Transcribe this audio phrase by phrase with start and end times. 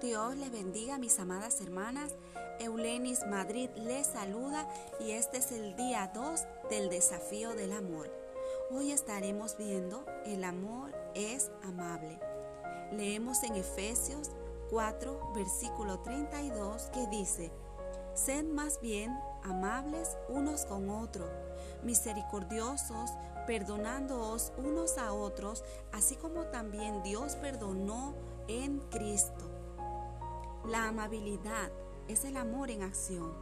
[0.00, 2.14] Dios les bendiga, mis amadas hermanas.
[2.60, 4.68] Eulenis Madrid les saluda
[5.00, 8.08] y este es el día 2 del desafío del amor.
[8.70, 12.20] Hoy estaremos viendo el amor es amable.
[12.92, 14.30] Leemos en Efesios
[14.70, 17.50] 4, versículo 32 que dice,
[18.14, 21.30] Sed más bien amables unos con otros,
[21.82, 23.10] misericordiosos,
[23.48, 28.14] perdonándoos unos a otros, así como también Dios perdonó
[28.46, 29.57] en Cristo.
[30.68, 31.72] La amabilidad
[32.08, 33.32] es el amor en acción.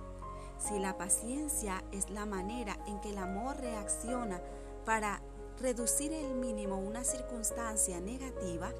[0.60, 4.40] Si la paciencia es la manera en que el amor reacciona
[4.84, 5.20] para
[5.60, 8.70] reducir el mínimo una circunstancia negativa,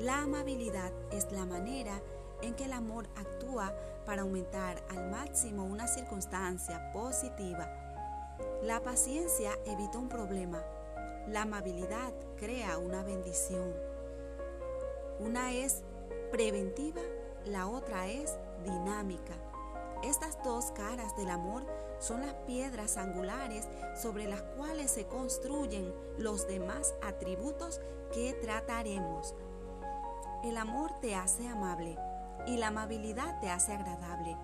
[0.00, 2.02] la amabilidad es la manera
[2.42, 3.72] en que el amor actúa
[4.04, 7.70] para aumentar al máximo una circunstancia positiva.
[8.64, 10.60] La paciencia evita un problema.
[11.28, 13.72] La amabilidad crea una bendición.
[15.20, 15.84] Una es
[16.32, 17.00] preventiva,
[17.46, 19.34] la otra es dinámica.
[20.02, 21.64] Estas dos caras del amor
[21.98, 23.66] son las piedras angulares
[24.00, 27.80] sobre las cuales se construyen los demás atributos
[28.12, 29.34] que trataremos.
[30.44, 31.96] El amor te hace amable
[32.46, 34.36] y la amabilidad te hace agradable.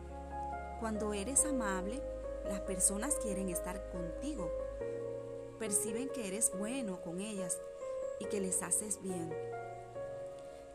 [0.80, 2.02] Cuando eres amable,
[2.44, 4.50] las personas quieren estar contigo.
[5.58, 7.60] Perciben que eres bueno con ellas
[8.18, 9.32] y que les haces bien.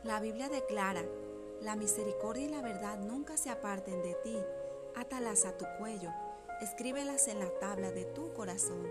[0.04, 1.04] La Biblia declara,
[1.62, 4.38] la misericordia y la verdad nunca se aparten de ti,
[4.96, 6.12] átalas a tu cuello,
[6.62, 8.88] escríbelas en la tabla de tu corazón,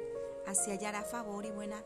[0.46, 1.84] así hallará favor y buena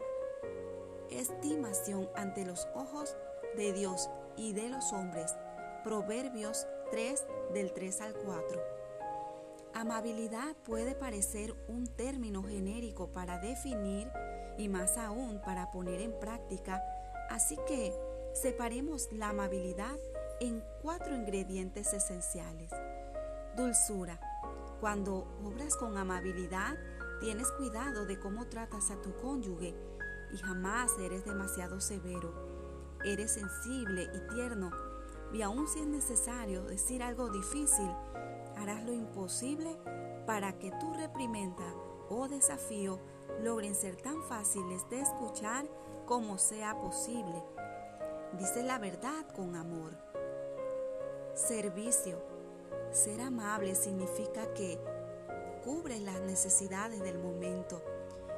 [1.10, 3.16] estimación ante los ojos
[3.56, 5.34] de Dios y de los hombres.
[5.84, 8.62] Proverbios 3 del 3 al 4.
[9.74, 14.10] Amabilidad puede parecer un término genérico para definir
[14.58, 16.82] y más aún para poner en práctica,
[17.30, 17.94] así que
[18.34, 19.96] separemos la amabilidad
[20.40, 22.70] en cuatro ingredientes esenciales.
[23.56, 24.18] Dulzura.
[24.80, 26.76] Cuando obras con amabilidad,
[27.20, 29.74] tienes cuidado de cómo tratas a tu cónyuge
[30.32, 32.32] y jamás eres demasiado severo.
[33.04, 34.70] Eres sensible y tierno
[35.32, 37.90] y aun si es necesario decir algo difícil,
[38.56, 39.76] harás lo imposible
[40.26, 41.74] para que tu reprimenda
[42.08, 42.98] o desafío
[43.42, 45.66] logren ser tan fáciles de escuchar
[46.06, 47.44] como sea posible.
[48.38, 50.09] Dice la verdad con amor.
[51.46, 52.22] Servicio.
[52.92, 54.78] Ser amable significa que
[55.64, 57.82] cubre las necesidades del momento.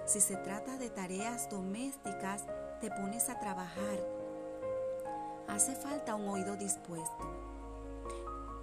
[0.07, 2.45] Si se trata de tareas domésticas,
[2.81, 4.23] te pones a trabajar
[5.49, 7.25] hace falta un oído dispuesto.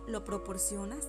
[0.08, 1.08] ¿Lo proporcionas?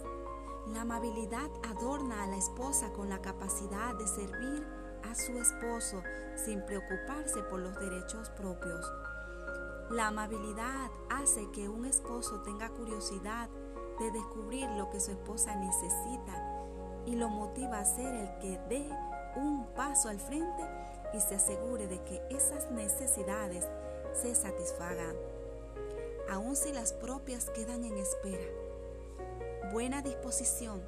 [0.67, 4.67] La amabilidad adorna a la esposa con la capacidad de servir
[5.03, 6.03] a su esposo
[6.37, 8.85] sin preocuparse por los derechos propios.
[9.91, 13.49] La amabilidad hace que un esposo tenga curiosidad
[13.99, 16.65] de descubrir lo que su esposa necesita
[17.06, 18.89] y lo motiva a ser el que dé
[19.37, 20.62] un paso al frente
[21.12, 23.69] y se asegure de que esas necesidades
[24.12, 25.17] se satisfagan
[26.31, 28.45] aun si las propias quedan en espera.
[29.72, 30.81] Buena disposición.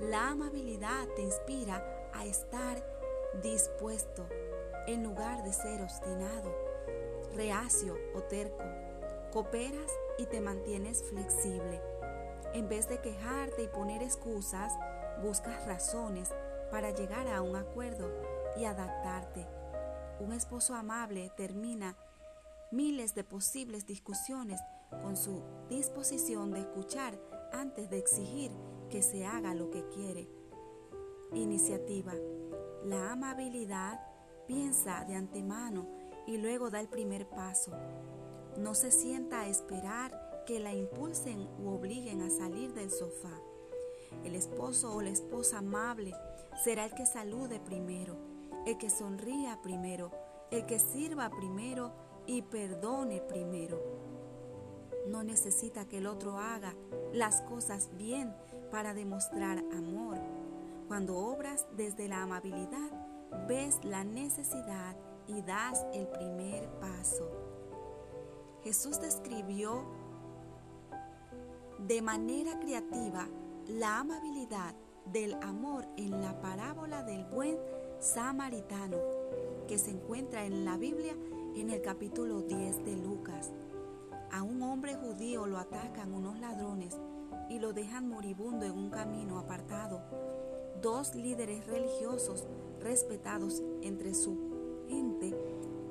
[0.00, 2.82] La amabilidad te inspira a estar
[3.42, 4.26] dispuesto
[4.86, 6.65] en lugar de ser obstinado,
[7.36, 8.64] reacio o terco.
[9.32, 11.80] Cooperas y te mantienes flexible.
[12.54, 14.72] En vez de quejarte y poner excusas,
[15.22, 16.30] buscas razones
[16.70, 18.10] para llegar a un acuerdo
[18.56, 19.46] y adaptarte.
[20.20, 21.96] Un esposo amable termina
[22.72, 24.60] miles de posibles discusiones
[25.02, 27.18] con su disposición de escuchar
[27.52, 28.50] antes de exigir
[28.90, 30.28] que se haga lo que quiere.
[31.32, 32.14] Iniciativa.
[32.84, 34.00] La amabilidad
[34.46, 35.86] piensa de antemano
[36.26, 37.72] y luego da el primer paso.
[38.56, 43.40] No se sienta a esperar que la impulsen u obliguen a salir del sofá.
[44.24, 46.14] El esposo o la esposa amable
[46.64, 48.16] será el que salude primero,
[48.66, 50.10] el que sonría primero,
[50.50, 51.92] el que sirva primero
[52.26, 53.80] y perdone primero.
[55.08, 56.74] No necesita que el otro haga
[57.12, 58.34] las cosas bien
[58.70, 60.18] para demostrar amor.
[60.88, 62.90] Cuando obras desde la amabilidad,
[63.48, 64.96] ves la necesidad
[65.28, 67.30] y das el primer paso.
[68.62, 69.84] Jesús describió
[71.78, 73.28] de manera creativa
[73.68, 74.74] la amabilidad
[75.12, 77.58] del amor en la parábola del buen
[78.00, 78.96] samaritano
[79.68, 81.14] que se encuentra en la Biblia
[81.54, 83.52] en el capítulo 10 de Lucas.
[84.32, 86.98] A un hombre judío lo atacan unos ladrones
[87.48, 90.02] y lo dejan moribundo en un camino apartado.
[90.82, 92.44] Dos líderes religiosos
[92.80, 94.55] respetados entre su
[94.88, 95.34] gente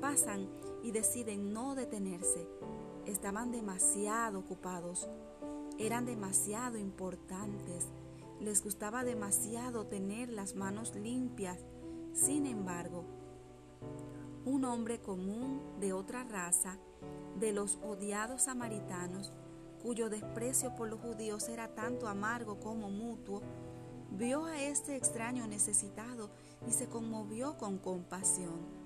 [0.00, 0.48] pasan
[0.82, 2.48] y deciden no detenerse.
[3.06, 5.08] Estaban demasiado ocupados
[5.78, 7.88] eran demasiado importantes,
[8.40, 11.58] les gustaba demasiado tener las manos limpias.
[12.14, 13.04] Sin embargo,
[14.46, 16.78] un hombre común de otra raza,
[17.38, 19.34] de los odiados samaritanos,
[19.82, 23.42] cuyo desprecio por los judíos era tanto amargo como mutuo,
[24.10, 26.30] vio a este extraño necesitado
[26.66, 28.85] y se conmovió con compasión.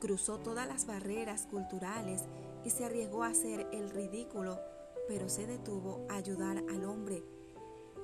[0.00, 2.24] Cruzó todas las barreras culturales
[2.64, 4.58] y se arriesgó a hacer el ridículo,
[5.06, 7.22] pero se detuvo a ayudar al hombre.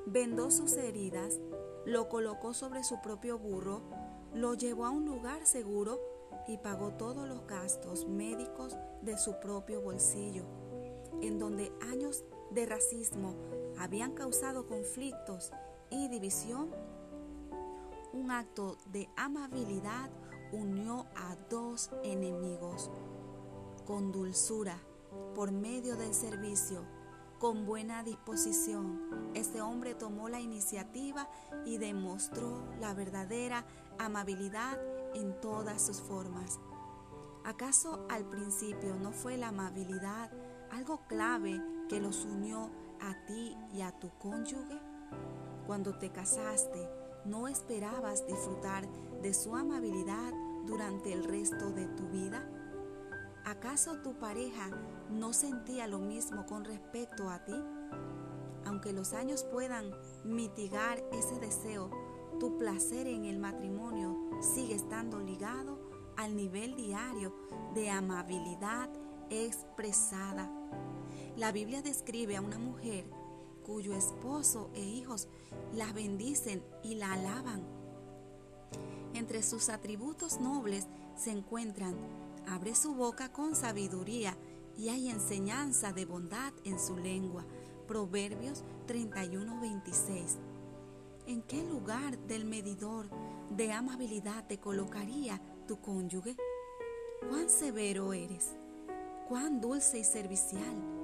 [0.05, 1.41] Vendó sus heridas,
[1.87, 3.83] lo colocó sobre su propio burro,
[4.35, 5.99] lo llevó a un lugar seguro
[6.47, 10.45] y pagó todos los gastos médicos de su propio bolsillo,
[11.23, 13.35] en donde años de racismo
[13.79, 15.51] habían causado conflictos
[15.91, 16.71] y división.
[18.13, 20.11] Un acto de amabilidad
[20.53, 22.91] unió a dos enemigos.
[23.87, 24.79] Con dulzura,
[25.35, 26.85] por medio del servicio,
[27.39, 31.29] con buena disposición, este hombre tomó la iniciativa
[31.65, 33.67] y demostró la verdadera
[33.99, 34.81] amabilidad
[35.15, 36.59] en todas sus formas.
[37.45, 40.31] ¿Acaso al principio no fue la amabilidad
[40.71, 42.71] algo clave que los unió
[43.01, 44.81] a ti y a tu cónyuge?
[45.67, 46.89] Cuando te casaste,
[47.27, 48.87] ¿no esperabas disfrutar
[49.23, 50.33] de su amabilidad
[50.67, 52.49] durante el resto de tu vida?
[53.45, 54.71] ¿Acaso tu pareja
[55.11, 57.55] no sentía lo mismo con respecto a ti?
[58.65, 59.91] Aunque los años puedan
[60.25, 61.91] mitigar ese deseo,
[62.41, 65.79] tu placer en el matrimonio sigue estando ligado
[66.17, 67.35] al nivel diario
[67.75, 68.91] de amabilidad
[69.31, 70.51] expresada.
[71.37, 73.09] La Biblia describe a una mujer
[73.67, 75.27] cuyo esposo e hijos
[75.75, 77.63] la bendicen y la alaban.
[79.13, 80.87] Entre sus atributos nobles
[81.17, 81.97] se encuentran
[82.47, 84.37] abre su boca con sabiduría
[84.79, 87.45] y hay enseñanza de bondad en su lengua.
[87.89, 90.39] Proverbios 31:26.
[91.27, 93.09] ¿En qué lugar del medidor
[93.51, 96.37] de amabilidad te colocaría tu cónyuge?
[97.29, 98.55] ¿Cuán severo eres?
[99.29, 100.96] ¿Cuán dulce y servicial?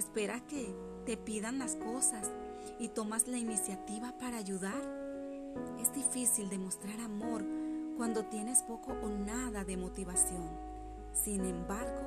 [0.00, 0.74] ¿Esperas que
[1.04, 2.30] te pidan las cosas
[2.78, 4.82] y tomas la iniciativa para ayudar?
[5.78, 7.44] Es difícil demostrar amor
[7.98, 10.48] cuando tienes poco o nada de motivación.
[11.12, 12.00] Sin embargo,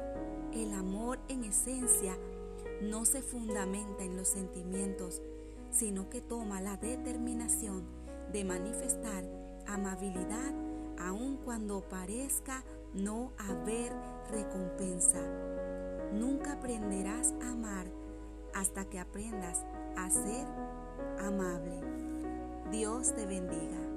[0.54, 2.18] el amor en esencia
[2.82, 5.22] no se fundamenta en los sentimientos,
[5.70, 7.84] sino que toma la determinación
[8.32, 9.24] de manifestar
[9.68, 10.52] amabilidad
[10.98, 12.64] aun cuando parezca
[12.96, 13.94] no haber
[16.64, 17.88] aprenderás a amar
[18.54, 19.66] hasta que aprendas
[19.98, 20.48] a ser
[21.20, 21.82] amable.
[22.72, 23.93] Dios te bendiga.